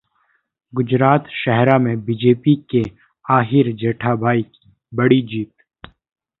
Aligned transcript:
गुजरात: 0.73 1.27
शेहरा 1.33 1.77
में 1.79 2.03
बीजेपी 2.05 2.55
के 2.71 2.83
आहीर 3.25 3.71
जेठाभाई 3.75 4.41
की 4.43 4.73
बड़ी 4.93 5.21
जीत 5.27 5.53